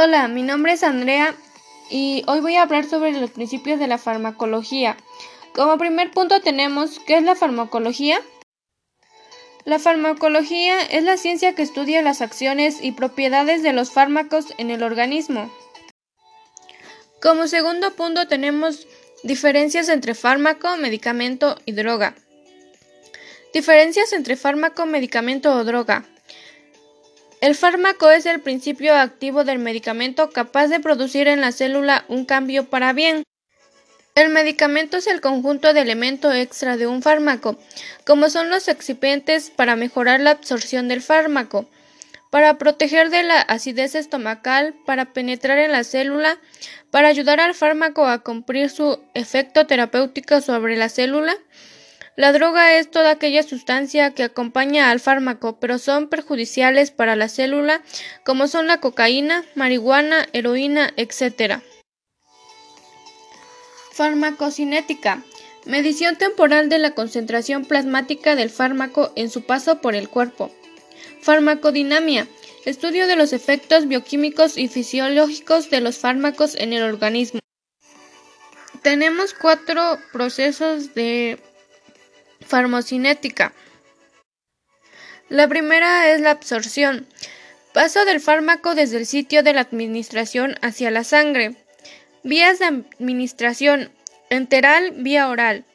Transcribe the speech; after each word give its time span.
Hola, 0.00 0.28
mi 0.28 0.44
nombre 0.44 0.74
es 0.74 0.84
Andrea 0.84 1.34
y 1.90 2.22
hoy 2.28 2.38
voy 2.38 2.54
a 2.54 2.62
hablar 2.62 2.84
sobre 2.84 3.10
los 3.10 3.32
principios 3.32 3.80
de 3.80 3.88
la 3.88 3.98
farmacología. 3.98 4.96
Como 5.56 5.76
primer 5.76 6.12
punto 6.12 6.40
tenemos 6.40 7.00
¿qué 7.04 7.16
es 7.16 7.24
la 7.24 7.34
farmacología? 7.34 8.20
La 9.64 9.80
farmacología 9.80 10.80
es 10.82 11.02
la 11.02 11.16
ciencia 11.16 11.56
que 11.56 11.62
estudia 11.62 12.00
las 12.00 12.22
acciones 12.22 12.78
y 12.80 12.92
propiedades 12.92 13.64
de 13.64 13.72
los 13.72 13.90
fármacos 13.90 14.54
en 14.56 14.70
el 14.70 14.84
organismo. 14.84 15.52
Como 17.20 17.48
segundo 17.48 17.92
punto 17.96 18.28
tenemos 18.28 18.86
diferencias 19.24 19.88
entre 19.88 20.14
fármaco, 20.14 20.76
medicamento 20.76 21.58
y 21.64 21.72
droga. 21.72 22.14
Diferencias 23.52 24.12
entre 24.12 24.36
fármaco, 24.36 24.86
medicamento 24.86 25.52
o 25.56 25.64
droga. 25.64 26.04
El 27.40 27.54
fármaco 27.54 28.10
es 28.10 28.26
el 28.26 28.40
principio 28.40 28.96
activo 28.96 29.44
del 29.44 29.60
medicamento 29.60 30.30
capaz 30.30 30.66
de 30.66 30.80
producir 30.80 31.28
en 31.28 31.40
la 31.40 31.52
célula 31.52 32.04
un 32.08 32.24
cambio 32.24 32.64
para 32.64 32.92
bien. 32.92 33.22
El 34.16 34.30
medicamento 34.30 34.96
es 34.96 35.06
el 35.06 35.20
conjunto 35.20 35.72
de 35.72 35.80
elementos 35.80 36.34
extra 36.34 36.76
de 36.76 36.88
un 36.88 37.00
fármaco, 37.00 37.56
como 38.04 38.28
son 38.28 38.50
los 38.50 38.66
excipientes 38.66 39.50
para 39.50 39.76
mejorar 39.76 40.18
la 40.18 40.32
absorción 40.32 40.88
del 40.88 41.00
fármaco, 41.00 41.70
para 42.30 42.58
proteger 42.58 43.08
de 43.10 43.22
la 43.22 43.40
acidez 43.40 43.94
estomacal, 43.94 44.74
para 44.84 45.12
penetrar 45.12 45.58
en 45.58 45.70
la 45.70 45.84
célula, 45.84 46.40
para 46.90 47.06
ayudar 47.06 47.38
al 47.38 47.54
fármaco 47.54 48.04
a 48.08 48.24
cumplir 48.24 48.68
su 48.70 49.00
efecto 49.14 49.68
terapéutico 49.68 50.40
sobre 50.40 50.76
la 50.76 50.88
célula, 50.88 51.36
la 52.18 52.32
droga 52.32 52.76
es 52.76 52.90
toda 52.90 53.12
aquella 53.12 53.44
sustancia 53.44 54.12
que 54.12 54.24
acompaña 54.24 54.90
al 54.90 54.98
fármaco, 54.98 55.60
pero 55.60 55.78
son 55.78 56.08
perjudiciales 56.08 56.90
para 56.90 57.14
la 57.14 57.28
célula, 57.28 57.80
como 58.24 58.48
son 58.48 58.66
la 58.66 58.80
cocaína, 58.80 59.44
marihuana, 59.54 60.26
heroína, 60.32 60.92
etc. 60.96 61.60
Farmacocinética. 63.92 65.22
Medición 65.64 66.16
temporal 66.16 66.68
de 66.68 66.80
la 66.80 66.90
concentración 66.90 67.64
plasmática 67.64 68.34
del 68.34 68.50
fármaco 68.50 69.12
en 69.14 69.30
su 69.30 69.46
paso 69.46 69.80
por 69.80 69.94
el 69.94 70.08
cuerpo. 70.08 70.50
Farmacodinamia. 71.22 72.26
Estudio 72.64 73.06
de 73.06 73.14
los 73.14 73.32
efectos 73.32 73.86
bioquímicos 73.86 74.58
y 74.58 74.66
fisiológicos 74.66 75.70
de 75.70 75.80
los 75.80 75.98
fármacos 75.98 76.56
en 76.56 76.72
el 76.72 76.82
organismo. 76.82 77.38
Tenemos 78.82 79.34
cuatro 79.34 80.00
procesos 80.12 80.96
de 80.96 81.38
Farmocinética. 82.48 83.52
La 85.28 85.46
primera 85.48 86.10
es 86.10 86.22
la 86.22 86.30
absorción. 86.30 87.06
Paso 87.74 88.06
del 88.06 88.20
fármaco 88.20 88.74
desde 88.74 88.96
el 88.96 89.04
sitio 89.04 89.42
de 89.42 89.52
la 89.52 89.60
administración 89.60 90.54
hacia 90.62 90.90
la 90.90 91.04
sangre. 91.04 91.56
Vías 92.24 92.58
de 92.58 92.64
administración. 92.64 93.92
Enteral, 94.30 94.92
vía 94.96 95.28
oral. 95.28 95.66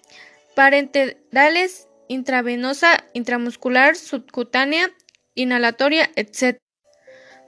Parenterales, 0.55 1.87
intravenosa, 2.07 3.03
intramuscular, 3.13 3.95
subcutánea, 3.95 4.91
inhalatoria, 5.35 6.09
etc. 6.15 6.57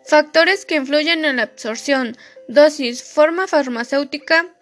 Factores 0.06 0.66
que 0.66 0.76
influyen 0.76 1.26
en 1.26 1.38
la 1.38 1.44
absorción. 1.44 2.16
Dosis, 2.48 3.04
forma 3.04 3.48
farmacéutica 3.48 4.55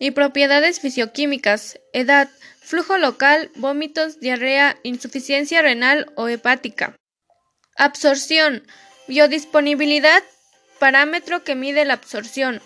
y 0.00 0.10
propiedades 0.10 0.80
fisioquímicas. 0.80 1.78
Edad, 1.92 2.28
flujo 2.60 2.98
local, 2.98 3.52
vómitos, 3.54 4.18
diarrea, 4.18 4.76
insuficiencia 4.82 5.62
renal 5.62 6.10
o 6.16 6.26
hepática. 6.26 6.96
Absorción, 7.76 8.66
biodisponibilidad, 9.06 10.24
parámetro 10.80 11.44
que 11.44 11.54
mide 11.54 11.84
la 11.84 11.94
absorción, 11.94 12.60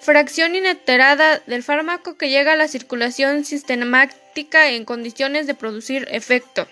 fracción 0.00 0.56
inalterada 0.56 1.38
del 1.46 1.62
fármaco 1.62 2.16
que 2.16 2.30
llega 2.30 2.54
a 2.54 2.56
la 2.56 2.68
circulación 2.68 3.44
sistemática 3.44 4.70
en 4.70 4.84
condiciones 4.84 5.46
de 5.46 5.54
producir 5.54 6.08
efecto. 6.10 6.66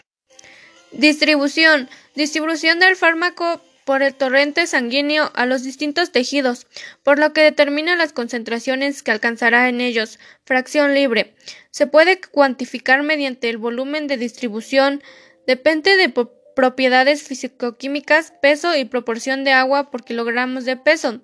Distribución, 0.92 1.90
distribución 2.14 2.78
del 2.78 2.96
fármaco 2.96 3.60
por 3.86 4.02
el 4.02 4.16
torrente 4.16 4.66
sanguíneo 4.66 5.30
a 5.34 5.46
los 5.46 5.62
distintos 5.62 6.10
tejidos, 6.10 6.66
por 7.04 7.20
lo 7.20 7.32
que 7.32 7.42
determina 7.42 7.94
las 7.94 8.12
concentraciones 8.12 9.04
que 9.04 9.12
alcanzará 9.12 9.68
en 9.68 9.80
ellos. 9.80 10.18
Fracción 10.44 10.92
libre. 10.92 11.36
Se 11.70 11.86
puede 11.86 12.20
cuantificar 12.20 13.04
mediante 13.04 13.48
el 13.48 13.58
volumen 13.58 14.08
de 14.08 14.16
distribución. 14.16 15.04
Depende 15.46 15.96
de 15.96 16.12
propiedades 16.56 17.22
fisicoquímicas, 17.22 18.32
peso 18.42 18.74
y 18.74 18.86
proporción 18.86 19.44
de 19.44 19.52
agua 19.52 19.88
por 19.88 20.04
kilogramos 20.04 20.64
de 20.64 20.76
peso. 20.76 21.20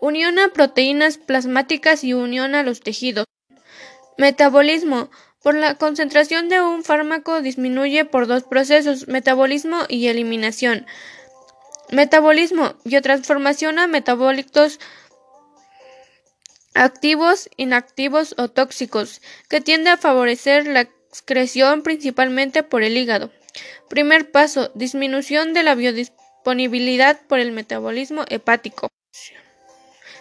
Unión 0.00 0.38
a 0.38 0.48
proteínas 0.48 1.18
plasmáticas 1.18 2.04
y 2.04 2.14
unión 2.14 2.54
a 2.54 2.62
los 2.62 2.80
tejidos. 2.80 3.26
Metabolismo. 4.16 5.10
Por 5.42 5.56
la 5.56 5.74
concentración 5.74 6.48
de 6.48 6.62
un 6.62 6.84
fármaco 6.84 7.42
disminuye 7.42 8.06
por 8.06 8.28
dos 8.28 8.44
procesos, 8.44 9.08
metabolismo 9.08 9.80
y 9.88 10.06
eliminación. 10.06 10.86
Metabolismo, 11.92 12.74
biotransformación 12.84 13.78
a 13.78 13.86
metabolitos 13.86 14.80
activos, 16.72 17.50
inactivos 17.58 18.34
o 18.38 18.48
tóxicos, 18.48 19.20
que 19.50 19.60
tiende 19.60 19.90
a 19.90 19.98
favorecer 19.98 20.66
la 20.66 20.88
excreción 21.10 21.82
principalmente 21.82 22.62
por 22.62 22.82
el 22.82 22.96
hígado. 22.96 23.30
Primer 23.90 24.30
paso, 24.30 24.72
disminución 24.74 25.52
de 25.52 25.64
la 25.64 25.74
biodisponibilidad 25.74 27.20
por 27.28 27.40
el 27.40 27.52
metabolismo 27.52 28.24
hepático. 28.30 28.88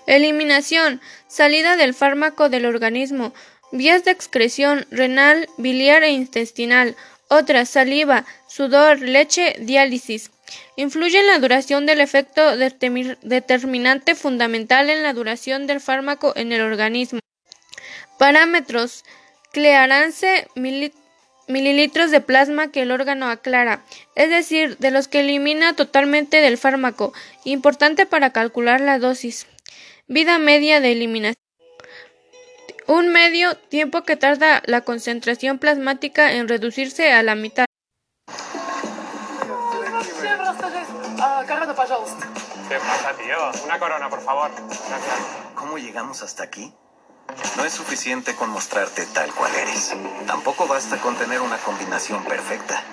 Eliminación, 0.07 0.99
salida 1.29 1.77
del 1.77 1.93
fármaco 1.93 2.49
del 2.49 2.65
organismo, 2.65 3.33
vías 3.71 4.03
de 4.03 4.11
excreción 4.11 4.85
renal, 4.91 5.47
biliar 5.57 6.03
e 6.03 6.11
intestinal, 6.11 6.97
otras, 7.31 7.69
saliva, 7.69 8.25
sudor, 8.47 8.99
leche, 8.99 9.55
diálisis. 9.59 10.31
Influye 10.75 11.17
en 11.17 11.27
la 11.27 11.39
duración 11.39 11.85
del 11.85 12.01
efecto 12.01 12.57
determinante 12.57 14.15
fundamental 14.15 14.89
en 14.89 15.01
la 15.01 15.13
duración 15.13 15.65
del 15.65 15.79
fármaco 15.79 16.33
en 16.35 16.51
el 16.51 16.61
organismo. 16.61 17.19
Parámetros. 18.19 19.05
Clearance 19.53 20.47
mililitros 20.55 22.11
de 22.11 22.21
plasma 22.21 22.71
que 22.71 22.83
el 22.83 22.91
órgano 22.91 23.27
aclara, 23.27 23.83
es 24.15 24.29
decir, 24.29 24.77
de 24.77 24.91
los 24.91 25.09
que 25.09 25.19
elimina 25.19 25.75
totalmente 25.75 26.37
del 26.37 26.57
fármaco, 26.57 27.13
importante 27.43 28.05
para 28.05 28.29
calcular 28.29 28.79
la 28.79 28.97
dosis. 28.97 29.47
Vida 30.07 30.37
media 30.37 30.79
de 30.79 30.93
eliminación. 30.93 31.40
Un 32.91 33.07
medio 33.07 33.55
tiempo 33.55 34.03
que 34.03 34.17
tarda 34.17 34.61
la 34.65 34.81
concentración 34.81 35.59
plasmática 35.59 36.33
en 36.33 36.49
reducirse 36.49 37.13
a 37.13 37.23
la 37.23 37.35
mitad. 37.35 37.63
¿Qué 42.67 42.75
pasa, 42.75 43.13
tío? 43.15 43.63
Una 43.63 43.79
corona, 43.79 44.09
por 44.09 44.19
favor. 44.19 44.51
Gracias. 44.67 45.15
¿Cómo 45.55 45.77
llegamos 45.77 46.21
hasta 46.21 46.43
aquí? 46.43 46.73
No 47.55 47.63
es 47.63 47.71
suficiente 47.71 48.35
con 48.35 48.49
mostrarte 48.49 49.05
tal 49.13 49.31
cual 49.35 49.55
eres. 49.55 49.95
Tampoco 50.27 50.67
basta 50.67 50.97
con 50.97 51.15
tener 51.15 51.39
una 51.39 51.59
combinación 51.59 52.25
perfecta, 52.25 52.83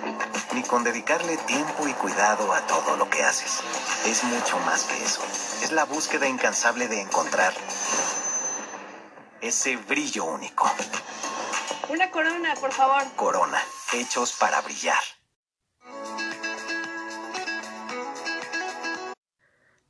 ni 0.55 0.63
con 0.63 0.85
dedicarle 0.85 1.37
tiempo 1.39 1.89
y 1.89 1.93
cuidado 1.95 2.53
a 2.53 2.61
todo 2.69 2.97
lo 2.97 3.11
que 3.11 3.25
haces. 3.25 3.63
Es 4.07 4.23
mucho 4.23 4.61
más 4.61 4.85
que 4.85 5.03
eso. 5.03 5.25
Es 5.65 5.73
la 5.73 5.87
búsqueda 5.87 6.29
incansable 6.29 6.87
de 6.87 7.01
encontrar 7.01 7.53
ese 9.49 9.77
brillo 9.77 10.27
único. 10.27 10.71
Una 11.89 12.11
corona, 12.11 12.55
por 12.57 12.71
favor. 12.73 13.03
Corona, 13.17 13.59
hechos 13.95 14.35
para 14.39 14.61
brillar. 14.61 15.03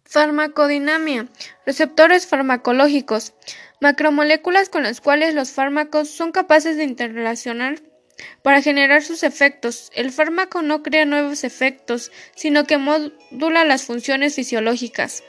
Farmacodinamia. 0.04 1.26
Receptores 1.66 2.26
farmacológicos. 2.26 3.34
Macromoléculas 3.80 4.68
con 4.68 4.84
las 4.84 5.00
cuales 5.00 5.34
los 5.34 5.50
fármacos 5.50 6.08
son 6.08 6.32
capaces 6.32 6.76
de 6.76 6.84
interrelacionar 6.84 7.82
para 8.42 8.62
generar 8.62 9.02
sus 9.02 9.22
efectos. 9.22 9.90
El 9.94 10.12
fármaco 10.12 10.62
no 10.62 10.82
crea 10.82 11.04
nuevos 11.04 11.44
efectos, 11.44 12.10
sino 12.34 12.64
que 12.64 12.78
modula 12.78 13.64
las 13.64 13.84
funciones 13.84 14.34
fisiológicas. 14.36 15.22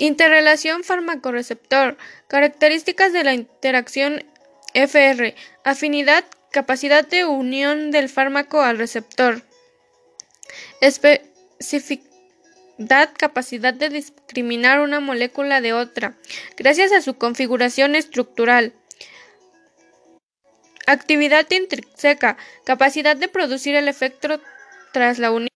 Interrelación 0.00 0.82
fármaco-receptor. 0.82 1.98
Características 2.26 3.12
de 3.12 3.22
la 3.22 3.34
interacción 3.34 4.24
FR. 4.72 5.34
Afinidad, 5.62 6.24
capacidad 6.50 7.06
de 7.06 7.26
unión 7.26 7.90
del 7.90 8.08
fármaco 8.08 8.62
al 8.62 8.78
receptor. 8.78 9.42
Especificidad 10.80 12.10
capacidad 13.18 13.74
de 13.74 13.90
discriminar 13.90 14.80
una 14.80 15.00
molécula 15.00 15.60
de 15.60 15.74
otra, 15.74 16.16
gracias 16.56 16.92
a 16.92 17.02
su 17.02 17.18
configuración 17.18 17.94
estructural. 17.94 18.72
Actividad 20.86 21.46
intrínseca, 21.50 22.38
capacidad 22.64 23.16
de 23.16 23.28
producir 23.28 23.74
el 23.74 23.86
efecto 23.86 24.40
tras 24.92 25.18
la 25.18 25.30
unión. 25.30 25.50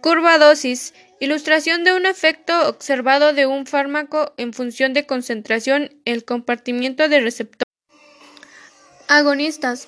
Curva 0.00 0.38
dosis, 0.38 0.94
Ilustración 1.22 1.84
de 1.84 1.92
un 1.92 2.04
efecto 2.04 2.68
observado 2.68 3.32
de 3.32 3.46
un 3.46 3.64
fármaco 3.64 4.34
en 4.38 4.52
función 4.52 4.92
de 4.92 5.06
concentración, 5.06 5.94
el 6.04 6.24
compartimiento 6.24 7.08
de 7.08 7.20
receptor. 7.20 7.62
Agonistas. 9.06 9.86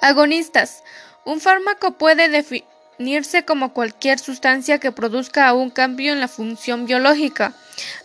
Agonistas. 0.00 0.82
Un 1.26 1.42
fármaco 1.42 1.98
puede 1.98 2.30
definirse 2.30 3.44
como 3.44 3.74
cualquier 3.74 4.18
sustancia 4.18 4.80
que 4.80 4.92
produzca 4.92 5.52
un 5.52 5.68
cambio 5.68 6.14
en 6.14 6.20
la 6.20 6.28
función 6.28 6.86
biológica 6.86 7.54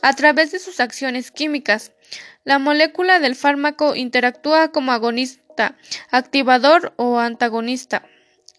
a 0.01 0.13
través 0.17 0.51
de 0.51 0.59
sus 0.59 0.81
acciones 0.81 1.31
químicas. 1.31 1.93
La 2.43 2.59
molécula 2.59 3.21
del 3.21 3.37
fármaco 3.37 3.95
interactúa 3.95 4.73
como 4.73 4.91
agonista, 4.91 5.77
activador 6.11 6.91
o 6.97 7.17
antagonista, 7.19 8.05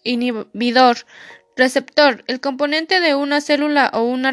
inhibidor, 0.01 1.05
receptor, 1.55 2.23
el 2.27 2.41
componente 2.41 2.99
de 2.99 3.15
una 3.15 3.41
célula 3.41 3.89
o 3.93 4.03
un 4.03 4.25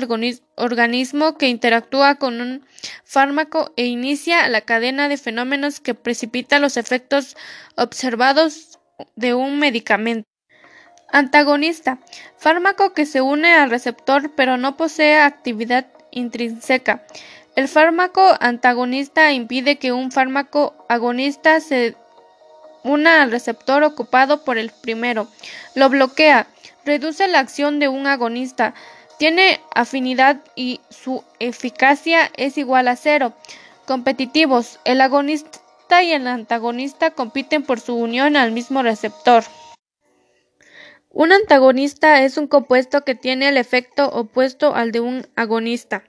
organismo 0.57 1.39
que 1.39 1.49
interactúa 1.49 2.17
con 2.17 2.41
un 2.41 2.67
fármaco 3.05 3.73
e 3.77 3.87
inicia 3.87 4.49
la 4.49 4.63
cadena 4.63 5.09
de 5.09 5.17
fenómenos 5.17 5.81
que 5.81 5.95
precipita 5.95 6.59
los 6.59 6.77
efectos 6.77 7.37
observados 7.77 8.79
de 9.17 9.35
un 9.35 9.59
medicamento. 9.59 10.29
Antagonista. 11.11 11.99
Fármaco 12.39 12.95
que 12.95 13.07
se 13.07 13.21
une 13.21 13.53
al 13.53 13.71
receptor 13.71 14.35
pero 14.35 14.57
no 14.57 14.77
posee 14.77 15.21
actividad 15.21 15.87
intrínseca. 16.11 17.05
El 17.55 17.69
fármaco 17.69 18.35
antagonista 18.41 19.31
impide 19.33 19.77
que 19.77 19.93
un 19.93 20.11
fármaco 20.11 20.87
agonista 20.89 21.61
se 21.61 21.97
una 22.85 23.23
al 23.23 23.31
receptor 23.31 23.83
ocupado 23.85 24.45
por 24.45 24.59
el 24.59 24.71
primero. 24.71 25.29
Lo 25.75 25.89
bloquea, 25.89 26.47
reduce 26.85 27.29
la 27.29 27.41
acción 27.41 27.79
de 27.79 27.89
un 27.89 28.07
agonista, 28.07 28.75
tiene 29.19 29.61
afinidad 29.75 30.41
y 30.57 30.81
su 30.91 31.23
eficacia 31.39 32.31
es 32.37 32.59
igual 32.59 32.89
a 32.89 32.97
cero. 32.97 33.33
Competitivos. 33.87 34.81
El 34.85 35.01
agonista 35.01 36.03
y 36.03 36.13
el 36.13 36.27
antagonista 36.27 37.11
compiten 37.11 37.63
por 37.63 37.79
su 37.79 37.95
unión 37.95 38.37
al 38.37 38.53
mismo 38.53 38.83
receptor. 38.83 39.45
Un 41.11 41.31
antagonista 41.31 42.23
es 42.23 42.39
un 42.39 42.47
compuesto 42.47 43.05
que 43.05 43.15
tiene 43.15 43.49
el 43.49 43.59
efecto 43.59 44.09
opuesto 44.09 44.75
al 44.75 44.93
de 44.93 45.01
un 45.01 45.27
agonista. 45.37 46.05